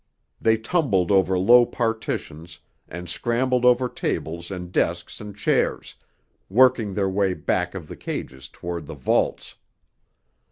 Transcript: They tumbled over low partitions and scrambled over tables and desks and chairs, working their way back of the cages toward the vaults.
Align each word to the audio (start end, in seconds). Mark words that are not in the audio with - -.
They 0.41 0.57
tumbled 0.57 1.11
over 1.11 1.37
low 1.37 1.63
partitions 1.63 2.57
and 2.87 3.07
scrambled 3.07 3.65
over 3.65 3.87
tables 3.87 4.49
and 4.49 4.71
desks 4.71 5.21
and 5.21 5.37
chairs, 5.37 5.93
working 6.49 6.95
their 6.95 7.07
way 7.07 7.35
back 7.35 7.75
of 7.75 7.87
the 7.87 7.95
cages 7.95 8.47
toward 8.47 8.87
the 8.87 8.95
vaults. 8.95 9.53